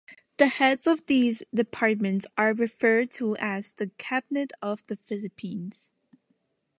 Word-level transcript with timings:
The 0.37 0.47
heads 0.47 0.87
of 0.87 1.05
these 1.05 1.43
departments 1.53 2.25
are 2.35 2.55
referred 2.55 3.11
to 3.11 3.35
as 3.37 3.73
the 3.73 3.91
Cabinet 3.99 4.51
of 4.59 4.83
the 4.87 4.95
Philippines. 4.95 5.93